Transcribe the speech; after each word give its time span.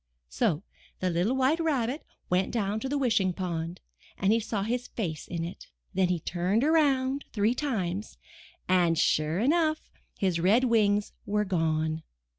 So 0.29 0.63
the 0.99 1.11
little 1.11 1.35
White 1.35 1.59
Rabbit 1.59 2.03
went 2.27 2.49
down 2.51 2.79
to 2.79 2.89
the 2.89 2.97
Wish 2.97 3.19
ing 3.21 3.33
Pond 3.33 3.81
and 4.17 4.33
he 4.33 4.39
saw 4.39 4.63
his 4.63 4.87
face 4.87 5.27
in 5.27 5.43
it. 5.45 5.67
Then 5.93 6.07
he 6.07 6.19
turned 6.19 6.63
around 6.63 7.23
three 7.33 7.53
times, 7.53 8.17
and, 8.67 8.97
sure 8.97 9.37
enough, 9.37 9.91
his 10.17 10.39
red 10.39 10.63
wings 10.63 11.13
were 11.27 11.45
gone. 11.45 12.01